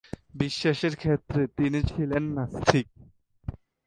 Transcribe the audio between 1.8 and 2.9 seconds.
ছিলেন নাস্তিক।